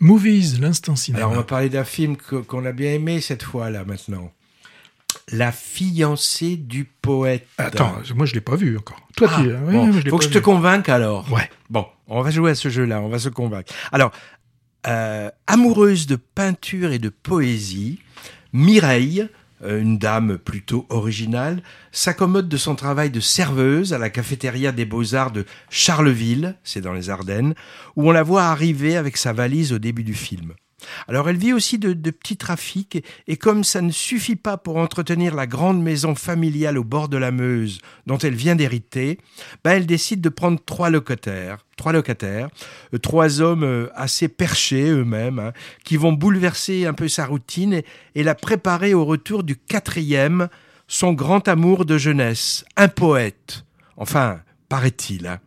Movies, 0.00 0.60
l'instant 0.60 0.96
cinéma. 0.96 1.24
Alors 1.24 1.32
on 1.32 1.36
va 1.36 1.44
parler 1.44 1.68
d'un 1.68 1.84
film 1.84 2.16
qu'on 2.16 2.64
a 2.64 2.72
bien 2.72 2.92
aimé 2.92 3.20
cette 3.20 3.42
fois-là 3.42 3.84
maintenant. 3.84 4.32
La 5.32 5.52
fiancée 5.52 6.56
du 6.56 6.84
poète. 6.84 7.46
Attends, 7.58 7.96
moi 8.14 8.26
je 8.26 8.34
l'ai 8.34 8.40
pas 8.40 8.56
vu 8.56 8.76
encore. 8.78 9.00
Toi, 9.16 9.28
ah, 9.30 9.42
tu... 9.42 9.52
bon, 9.52 9.92
faut 9.92 10.18
que 10.18 10.24
je 10.24 10.30
te 10.30 10.38
convainque 10.38 10.88
alors. 10.88 11.30
Ouais. 11.32 11.50
Bon, 11.70 11.86
on 12.06 12.22
va 12.22 12.30
jouer 12.30 12.52
à 12.52 12.54
ce 12.54 12.68
jeu-là, 12.68 13.00
on 13.00 13.08
va 13.08 13.18
se 13.18 13.28
convaincre. 13.28 13.72
Alors, 13.92 14.12
euh, 14.86 15.30
amoureuse 15.46 16.06
de 16.06 16.16
peinture 16.16 16.92
et 16.92 16.98
de 16.98 17.08
poésie, 17.08 17.98
Mireille, 18.52 19.28
une 19.66 19.98
dame 19.98 20.38
plutôt 20.38 20.86
originale, 20.88 21.62
s'accommode 21.92 22.48
de 22.48 22.56
son 22.56 22.74
travail 22.74 23.10
de 23.10 23.20
serveuse 23.20 23.92
à 23.92 23.98
la 23.98 24.10
cafétéria 24.10 24.72
des 24.72 24.84
beaux-arts 24.84 25.32
de 25.32 25.44
Charleville, 25.70 26.56
c'est 26.64 26.80
dans 26.80 26.92
les 26.92 27.10
Ardennes, 27.10 27.54
où 27.96 28.08
on 28.08 28.12
la 28.12 28.22
voit 28.22 28.44
arriver 28.44 28.96
avec 28.96 29.16
sa 29.16 29.32
valise 29.32 29.72
au 29.72 29.78
début 29.78 30.04
du 30.04 30.14
film. 30.14 30.54
Alors 31.08 31.28
elle 31.28 31.36
vit 31.36 31.52
aussi 31.52 31.78
de, 31.78 31.92
petits 32.10 32.36
trafics, 32.36 33.04
et 33.26 33.36
comme 33.36 33.64
ça 33.64 33.80
ne 33.80 33.90
suffit 33.90 34.36
pas 34.36 34.56
pour 34.56 34.76
entretenir 34.76 35.34
la 35.34 35.46
grande 35.46 35.82
maison 35.82 36.14
familiale 36.14 36.78
au 36.78 36.84
bord 36.84 37.08
de 37.08 37.16
la 37.16 37.30
Meuse 37.30 37.80
dont 38.06 38.18
elle 38.18 38.34
vient 38.34 38.54
d'hériter, 38.54 39.18
ben 39.64 39.72
elle 39.72 39.86
décide 39.86 40.20
de 40.20 40.28
prendre 40.28 40.60
trois 40.64 40.90
locataires, 40.90 41.64
trois 41.76 41.92
locataires, 41.92 42.48
euh, 42.94 42.98
trois 42.98 43.40
hommes 43.40 43.64
euh, 43.64 43.88
assez 43.94 44.28
perchés 44.28 44.88
eux-mêmes, 44.88 45.38
hein, 45.38 45.52
qui 45.84 45.96
vont 45.96 46.12
bouleverser 46.12 46.86
un 46.86 46.94
peu 46.94 47.08
sa 47.08 47.26
routine 47.26 47.82
et, 48.14 48.22
la 48.22 48.34
préparer 48.34 48.94
au 48.94 49.04
retour 49.04 49.42
du 49.42 49.56
quatrième, 49.56 50.48
son 50.86 51.12
grand 51.12 51.48
amour 51.48 51.84
de 51.84 51.96
jeunesse, 51.96 52.64
un 52.76 52.88
poète. 52.88 53.64
Enfin, 53.96 54.40
paraît-il. 54.68 55.26
Hein. 55.26 55.38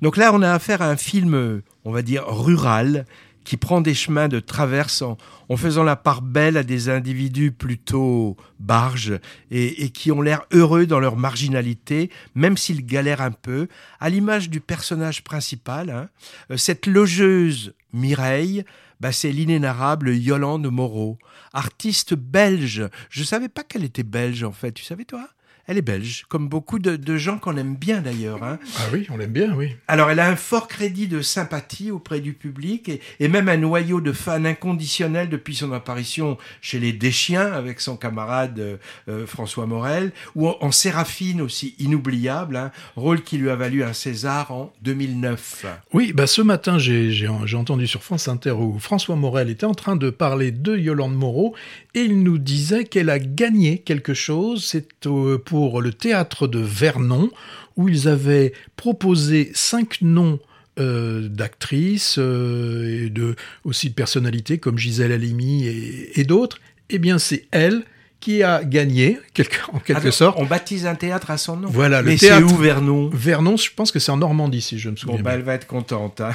Donc 0.00 0.16
là, 0.16 0.32
on 0.32 0.42
a 0.42 0.52
affaire 0.52 0.80
à 0.82 0.88
un 0.88 0.96
film, 0.96 1.62
on 1.84 1.90
va 1.90 2.02
dire, 2.02 2.24
rural, 2.28 3.06
qui 3.44 3.56
prend 3.56 3.80
des 3.80 3.94
chemins 3.94 4.28
de 4.28 4.40
traverse 4.40 5.02
en, 5.02 5.16
faisant 5.56 5.82
la 5.82 5.96
part 5.96 6.22
belle 6.22 6.56
à 6.56 6.62
des 6.62 6.88
individus 6.88 7.52
plutôt 7.52 8.36
barges 8.58 9.18
et, 9.50 9.90
qui 9.90 10.10
ont 10.10 10.22
l'air 10.22 10.46
heureux 10.52 10.86
dans 10.86 11.00
leur 11.00 11.16
marginalité, 11.16 12.10
même 12.34 12.56
s'ils 12.56 12.86
galèrent 12.86 13.20
un 13.20 13.32
peu, 13.32 13.68
à 14.00 14.08
l'image 14.08 14.48
du 14.48 14.60
personnage 14.60 15.22
principal. 15.22 15.90
Hein. 15.90 16.08
Euh, 16.50 16.56
cette 16.56 16.86
logeuse 16.86 17.74
Mireille, 17.92 18.64
bah, 19.00 19.12
c'est 19.12 19.32
l'inénarrable 19.32 20.14
Yolande 20.14 20.70
Moreau, 20.70 21.18
artiste 21.52 22.14
belge. 22.14 22.88
Je 23.10 23.24
savais 23.24 23.48
pas 23.48 23.64
qu'elle 23.64 23.84
était 23.84 24.04
belge 24.04 24.44
en 24.44 24.52
fait, 24.52 24.72
tu 24.72 24.84
savais 24.84 25.04
toi? 25.04 25.28
Elle 25.68 25.78
est 25.78 25.82
belge, 25.82 26.24
comme 26.28 26.48
beaucoup 26.48 26.80
de, 26.80 27.16
gens 27.16 27.38
qu'on 27.38 27.56
aime 27.56 27.76
bien 27.76 28.00
d'ailleurs. 28.00 28.42
Hein. 28.42 28.58
Ah 28.78 28.88
oui, 28.92 29.06
on 29.10 29.16
l'aime 29.16 29.30
bien, 29.30 29.54
oui. 29.54 29.76
Alors 29.86 30.10
elle 30.10 30.18
a 30.18 30.28
un 30.28 30.34
fort 30.34 30.66
crédit 30.66 31.06
de 31.06 31.22
sympathie 31.22 31.90
auprès 31.90 32.20
du 32.20 32.32
public 32.32 32.90
et, 33.20 33.28
même 33.28 33.48
un 33.48 33.56
noyau 33.56 34.00
de 34.00 34.12
fans 34.12 34.44
inconditionnels 34.44 35.28
depuis 35.28 35.54
son 35.54 35.72
apparition 35.72 36.36
chez 36.60 36.80
les 36.80 36.92
Deschiens 36.92 37.52
avec 37.52 37.80
son 37.80 37.96
camarade 37.96 38.58
euh, 38.58 38.76
euh, 39.08 39.26
François 39.26 39.66
Morel, 39.66 40.12
ou 40.34 40.48
en, 40.48 40.72
Séraphine 40.72 41.40
aussi 41.40 41.74
inoubliable, 41.78 42.56
hein, 42.56 42.72
rôle 42.96 43.22
qui 43.22 43.38
lui 43.38 43.50
a 43.50 43.56
valu 43.56 43.84
un 43.84 43.92
César 43.92 44.50
en 44.50 44.72
2009. 44.82 45.66
Oui, 45.92 46.12
bah 46.12 46.26
ce 46.26 46.42
matin 46.42 46.78
j'ai 46.78 47.28
entendu 47.28 47.86
sur 47.86 48.02
France 48.02 48.26
Inter 48.26 48.52
où 48.52 48.78
François 48.78 49.16
Morel 49.16 49.48
était 49.48 49.66
en 49.66 49.74
train 49.74 49.96
de 49.96 50.10
parler 50.10 50.50
de 50.50 50.76
Yolande 50.76 51.14
Moreau 51.14 51.54
et 51.94 52.00
il 52.00 52.22
nous 52.22 52.38
disait 52.38 52.84
qu'elle 52.84 53.10
a 53.10 53.18
gagné 53.18 53.78
quelque 53.78 54.14
chose. 54.14 54.64
C'est 54.64 54.88
pour 55.44 55.51
pour 55.52 55.82
le 55.82 55.92
théâtre 55.92 56.46
de 56.48 56.60
Vernon, 56.60 57.30
où 57.76 57.86
ils 57.86 58.08
avaient 58.08 58.54
proposé 58.76 59.50
cinq 59.52 60.00
noms 60.00 60.38
euh, 60.80 61.28
d'actrices 61.28 62.16
euh, 62.16 63.04
et 63.04 63.10
de 63.10 63.36
aussi 63.62 63.90
de 63.90 63.94
personnalités 63.94 64.56
comme 64.56 64.78
Gisèle 64.78 65.12
Halimi 65.12 65.66
et, 65.66 66.24
d'autres. 66.24 66.58
Eh 66.88 66.98
bien, 66.98 67.18
c'est 67.18 67.48
elle 67.50 67.84
qui 68.18 68.42
a 68.42 68.64
gagné, 68.64 69.18
en 69.74 69.78
quelque 69.78 70.10
sorte. 70.10 70.38
On 70.40 70.46
baptise 70.46 70.86
un 70.86 70.94
théâtre 70.94 71.30
à 71.30 71.36
son 71.36 71.58
nom. 71.58 71.68
Voilà, 71.68 72.00
le 72.00 72.08
Mais 72.08 72.16
c'est 72.16 72.42
où 72.42 72.56
Vernon? 72.56 73.10
Vernon, 73.12 73.58
je 73.58 73.68
pense 73.76 73.92
que 73.92 73.98
c'est 73.98 74.10
en 74.10 74.16
Normandie, 74.16 74.62
si 74.62 74.78
je 74.78 74.88
me 74.88 74.96
souviens. 74.96 75.18
Bon, 75.18 75.22
bah, 75.22 75.32
elle 75.34 75.42
va 75.42 75.52
être 75.52 75.66
contente. 75.66 76.22
Hein. 76.22 76.32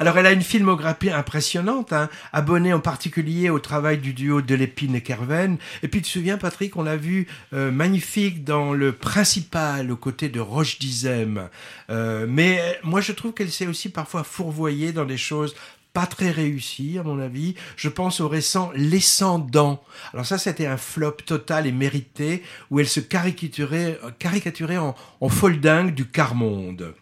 Alors, 0.00 0.18
elle 0.18 0.26
a 0.26 0.32
une 0.32 0.42
filmographie 0.42 1.10
impressionnante, 1.10 1.92
hein, 1.92 2.08
abonnée 2.32 2.72
en 2.72 2.80
particulier 2.80 3.50
au 3.50 3.58
travail 3.58 3.98
du 3.98 4.12
duo 4.12 4.42
de 4.42 4.54
l'épine 4.54 4.94
et 4.94 5.02
Kerven. 5.02 5.58
Et 5.82 5.88
puis, 5.88 6.00
tu 6.00 6.06
te 6.06 6.12
souviens, 6.12 6.38
Patrick, 6.38 6.76
on 6.76 6.82
l'a 6.82 6.96
vu 6.96 7.26
euh, 7.52 7.70
magnifique 7.70 8.44
dans 8.44 8.72
le 8.72 8.92
principal, 8.92 9.90
aux 9.90 9.96
côtés 9.96 10.28
de 10.28 10.40
Roche 10.40 10.78
Dizem. 10.78 11.48
Euh, 11.90 12.26
mais 12.28 12.60
euh, 12.60 12.72
moi, 12.82 13.00
je 13.00 13.12
trouve 13.12 13.32
qu'elle 13.32 13.50
s'est 13.50 13.66
aussi 13.66 13.88
parfois 13.90 14.24
fourvoyée 14.24 14.92
dans 14.92 15.04
des 15.04 15.18
choses 15.18 15.54
pas 15.92 16.06
très 16.06 16.30
réussies, 16.30 16.98
à 16.98 17.02
mon 17.02 17.18
avis. 17.18 17.54
Je 17.76 17.88
pense 17.88 18.20
au 18.20 18.28
récent 18.28 18.70
L'Escendant. 18.74 19.82
Alors 20.12 20.26
ça, 20.26 20.36
c'était 20.36 20.66
un 20.66 20.76
flop 20.76 21.12
total 21.24 21.66
et 21.66 21.72
mérité, 21.72 22.42
où 22.70 22.80
elle 22.80 22.88
se 22.88 23.00
caricaturait, 23.00 23.98
caricaturait 24.18 24.76
en, 24.76 24.94
en 25.22 25.28
folle 25.30 25.58
dingue 25.58 25.94
du 25.94 26.04
quart-monde. 26.04 26.94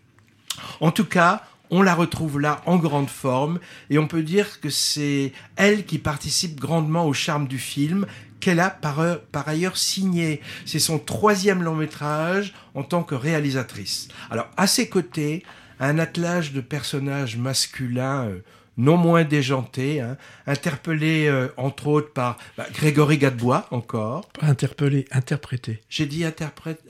En 0.81 0.93
tout 0.93 1.07
cas, 1.07 1.43
on 1.71 1.83
la 1.83 1.95
retrouve 1.95 2.41
là 2.41 2.63
en 2.67 2.77
grande 2.77 3.09
forme 3.09 3.59
et 3.91 3.99
on 3.99 4.07
peut 4.07 4.23
dire 4.23 4.61
que 4.61 4.71
c'est 4.71 5.33
elle 5.57 5.85
qui 5.85 5.99
participe 5.99 6.61
grandement 6.61 7.07
au 7.07 7.13
charme 7.13 7.47
du 7.47 7.59
film 7.59 8.07
qu'elle 8.41 8.61
a 8.61 8.69
par, 8.69 9.49
ailleurs 9.49 9.79
signé. 9.79 10.43
C'est 10.67 10.79
son 10.79 10.99
troisième 10.99 11.63
long 11.63 11.75
métrage 11.75 12.53
en 12.75 12.83
tant 12.83 13.03
que 13.03 13.15
réalisatrice. 13.15 14.09
Alors 14.31 14.51
à 14.57 14.67
ses 14.67 14.89
côtés, 14.89 15.43
un 15.81 15.99
attelage 15.99 16.53
de 16.53 16.61
personnages 16.61 17.37
masculins 17.37 18.27
euh, 18.27 18.45
non 18.77 18.97
moins 18.97 19.25
déjanté, 19.25 20.01
hein, 20.01 20.17
interpellé 20.47 21.27
euh, 21.27 21.49
entre 21.57 21.87
autres 21.87 22.13
par 22.13 22.39
bah, 22.57 22.67
Grégory 22.73 23.19
Gadebois 23.19 23.67
encore. 23.71 24.27
Pas 24.29 24.47
interpellé, 24.47 25.07
interprété. 25.11 25.81
J'ai 25.89 26.07
dit 26.07 26.25
interprète, 26.25 26.81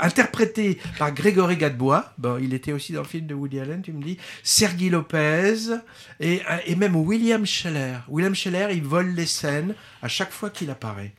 interprété 0.00 0.78
par 0.98 1.12
Grégory 1.12 1.56
Gadebois. 1.56 2.12
Bon, 2.18 2.38
il 2.40 2.54
était 2.54 2.72
aussi 2.72 2.92
dans 2.92 3.02
le 3.02 3.08
film 3.08 3.26
de 3.26 3.34
Woody 3.34 3.60
Allen, 3.60 3.82
tu 3.82 3.92
me 3.92 4.02
dis. 4.02 4.18
Sergi 4.42 4.90
Lopez 4.90 5.76
et, 6.20 6.42
et 6.66 6.76
même 6.76 6.96
William 6.96 7.44
Scheller. 7.44 7.98
William 8.08 8.34
Scheller, 8.34 8.68
il 8.72 8.82
vole 8.82 9.10
les 9.10 9.26
scènes 9.26 9.74
à 10.02 10.08
chaque 10.08 10.32
fois 10.32 10.50
qu'il 10.50 10.70
apparaît. 10.70 11.12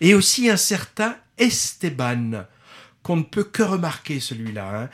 Et 0.00 0.14
aussi 0.14 0.48
un 0.48 0.56
certain 0.56 1.16
Esteban 1.38 2.44
qu'on 3.04 3.16
ne 3.16 3.22
peut 3.22 3.44
que 3.44 3.62
remarquer 3.62 4.18
celui-là. 4.18 4.82
Hein. 4.82 4.88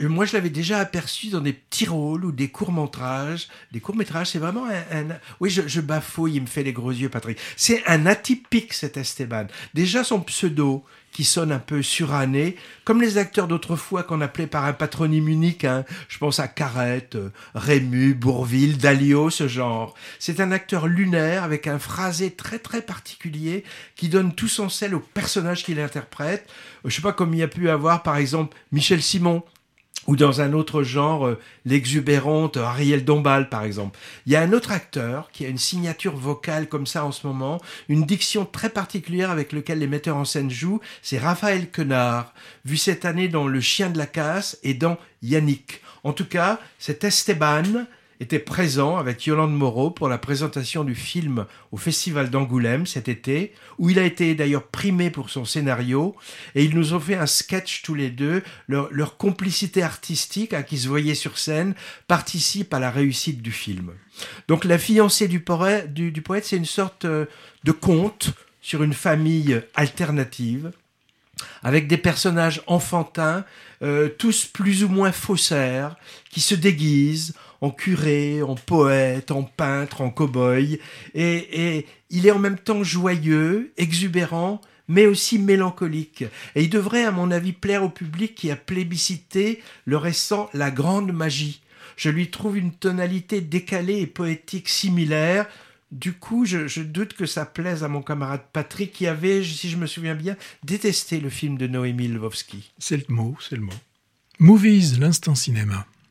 Euh, 0.00 0.08
moi, 0.08 0.26
je 0.26 0.34
l'avais 0.34 0.50
déjà 0.50 0.78
aperçu 0.78 1.28
dans 1.28 1.40
des 1.40 1.54
petits 1.54 1.86
rôles 1.86 2.26
ou 2.26 2.30
des 2.30 2.50
courts-métrages. 2.50 3.48
Des 3.72 3.80
courts-métrages, 3.80 4.28
c'est 4.28 4.38
vraiment 4.38 4.66
un... 4.66 5.06
Oui, 5.40 5.48
je, 5.48 5.66
je, 5.66 5.80
bafouille, 5.80 6.34
il 6.34 6.42
me 6.42 6.46
fait 6.46 6.62
les 6.62 6.74
gros 6.74 6.92
yeux, 6.92 7.08
Patrick. 7.08 7.38
C'est 7.56 7.82
un 7.86 8.04
atypique, 8.04 8.74
cet 8.74 8.98
Esteban. 8.98 9.46
Déjà, 9.72 10.04
son 10.04 10.20
pseudo, 10.20 10.84
qui 11.14 11.24
sonne 11.24 11.52
un 11.52 11.60
peu 11.60 11.80
suranné, 11.80 12.56
comme 12.84 13.00
les 13.00 13.18
acteurs 13.18 13.46
d'autrefois 13.46 14.02
qu'on 14.02 14.20
appelait 14.20 14.48
par 14.48 14.64
un 14.64 14.72
patronyme 14.72 15.28
unique. 15.28 15.64
Hein. 15.64 15.84
Je 16.08 16.18
pense 16.18 16.40
à 16.40 16.48
Carrette, 16.48 17.16
Rému, 17.54 18.14
Bourville, 18.14 18.78
Dalio, 18.78 19.30
ce 19.30 19.46
genre. 19.46 19.94
C'est 20.18 20.40
un 20.40 20.50
acteur 20.50 20.88
lunaire 20.88 21.44
avec 21.44 21.68
un 21.68 21.78
phrasé 21.78 22.32
très 22.32 22.58
très 22.58 22.82
particulier 22.82 23.62
qui 23.94 24.08
donne 24.08 24.34
tout 24.34 24.48
son 24.48 24.68
sel 24.68 24.92
au 24.92 25.00
personnage 25.00 25.64
qu'il 25.64 25.78
interprète. 25.78 26.50
Je 26.84 26.94
sais 26.94 27.00
pas 27.00 27.12
comme 27.12 27.32
il 27.32 27.38
y 27.38 27.44
a 27.44 27.48
pu 27.48 27.70
avoir 27.70 28.02
par 28.02 28.16
exemple 28.16 28.56
Michel 28.72 29.00
Simon 29.00 29.44
ou 30.06 30.16
dans 30.16 30.40
un 30.40 30.52
autre 30.52 30.82
genre, 30.82 31.26
euh, 31.26 31.40
l'exubérante 31.64 32.56
Ariel 32.56 33.04
Dombal, 33.04 33.48
par 33.48 33.64
exemple. 33.64 33.98
Il 34.26 34.32
y 34.32 34.36
a 34.36 34.42
un 34.42 34.52
autre 34.52 34.72
acteur 34.72 35.30
qui 35.32 35.44
a 35.46 35.48
une 35.48 35.58
signature 35.58 36.16
vocale 36.16 36.68
comme 36.68 36.86
ça 36.86 37.04
en 37.04 37.12
ce 37.12 37.26
moment, 37.26 37.60
une 37.88 38.04
diction 38.04 38.44
très 38.44 38.70
particulière 38.70 39.30
avec 39.30 39.52
laquelle 39.52 39.78
les 39.78 39.86
metteurs 39.86 40.16
en 40.16 40.24
scène 40.24 40.50
jouent, 40.50 40.80
c'est 41.02 41.18
Raphaël 41.18 41.70
Quenard, 41.70 42.34
vu 42.64 42.76
cette 42.76 43.04
année 43.04 43.28
dans 43.28 43.46
Le 43.46 43.60
Chien 43.60 43.90
de 43.90 43.98
la 43.98 44.06
Casse 44.06 44.58
et 44.62 44.74
dans 44.74 44.98
Yannick. 45.22 45.80
En 46.02 46.12
tout 46.12 46.26
cas, 46.26 46.60
cet 46.78 47.04
Esteban, 47.04 47.86
était 48.20 48.38
présent 48.38 48.96
avec 48.96 49.26
Yolande 49.26 49.54
Moreau 49.54 49.90
pour 49.90 50.08
la 50.08 50.18
présentation 50.18 50.84
du 50.84 50.94
film 50.94 51.46
au 51.72 51.76
Festival 51.76 52.30
d'Angoulême 52.30 52.86
cet 52.86 53.08
été, 53.08 53.52
où 53.78 53.90
il 53.90 53.98
a 53.98 54.04
été 54.04 54.34
d'ailleurs 54.34 54.66
primé 54.66 55.10
pour 55.10 55.30
son 55.30 55.44
scénario, 55.44 56.14
et 56.54 56.64
ils 56.64 56.74
nous 56.74 56.94
ont 56.94 57.00
fait 57.00 57.16
un 57.16 57.26
sketch 57.26 57.82
tous 57.82 57.94
les 57.94 58.10
deux. 58.10 58.42
Leur, 58.68 59.16
complicité 59.16 59.82
artistique, 59.82 60.52
à 60.52 60.62
qui 60.62 60.78
se 60.78 60.88
voyait 60.88 61.14
sur 61.14 61.38
scène, 61.38 61.74
participe 62.08 62.72
à 62.74 62.78
la 62.78 62.90
réussite 62.90 63.42
du 63.42 63.52
film. 63.52 63.92
Donc 64.48 64.64
La 64.64 64.78
fiancée 64.78 65.28
du, 65.28 65.40
poète, 65.40 65.92
du, 65.92 66.22
poète 66.22 66.44
c'est 66.44 66.56
une 66.56 66.64
sorte 66.64 67.04
euh, 67.04 67.26
de 67.64 67.72
conte 67.72 68.32
sur 68.60 68.82
une 68.82 68.94
famille 68.94 69.60
alternative, 69.74 70.72
avec 71.62 71.86
des 71.88 71.96
personnages 71.98 72.62
enfantins, 72.66 73.44
euh, 73.82 74.08
tous 74.08 74.46
plus 74.46 74.84
ou 74.84 74.88
moins 74.88 75.12
faussaires, 75.12 75.96
qui 76.30 76.40
se 76.40 76.54
déguisent 76.54 77.34
en 77.60 77.70
curé, 77.70 78.42
en 78.42 78.54
poète, 78.54 79.30
en 79.30 79.42
peintre, 79.42 80.00
en 80.00 80.10
cow-boy. 80.10 80.78
Et, 81.14 81.86
il 82.10 82.26
est 82.26 82.30
en 82.30 82.38
même 82.38 82.58
temps 82.58 82.84
joyeux, 82.84 83.72
exubérant, 83.76 84.60
mais 84.88 85.06
aussi 85.06 85.38
mélancolique. 85.38 86.24
Et 86.54 86.62
il 86.62 86.70
devrait, 86.70 87.04
à 87.04 87.10
mon 87.10 87.30
avis, 87.30 87.52
plaire 87.52 87.82
au 87.82 87.88
public 87.88 88.34
qui 88.34 88.50
a 88.50 88.56
plébiscité 88.56 89.62
le 89.84 89.96
récent 89.96 90.48
La 90.52 90.70
Grande 90.70 91.12
Magie. 91.12 91.62
je 91.96 92.10
lui 92.10 92.30
trouve 92.30 92.56
une 92.58 92.72
tonalité 92.72 93.40
décalée 93.40 94.00
et 94.00 94.06
poétique 94.06 94.68
similaire. 94.68 95.46
Du 95.90 96.12
coup, 96.12 96.44
je, 96.44 96.66
je, 96.66 96.82
doute 96.82 97.14
que 97.14 97.24
ça 97.24 97.46
plaise 97.46 97.84
à 97.84 97.88
mon 97.88 98.02
camarade 98.02 98.42
Patrick 98.52 98.92
qui 98.92 99.06
avait, 99.06 99.44
si 99.44 99.70
je 99.70 99.76
me 99.76 99.86
souviens 99.86 100.16
bien, 100.16 100.36
détesté 100.64 101.20
le 101.20 101.30
film 101.30 101.56
de 101.56 101.68
Noémie 101.68 102.08
Lvovsky. 102.08 102.72
C'est 102.78 102.96
le 102.96 103.14
mot, 103.14 103.36
c'est 103.40 103.56
le 103.56 103.62
mot. 103.62 103.72
Movies, 104.40 104.98
l'instant 104.98 105.36
cinéma. 105.36 105.86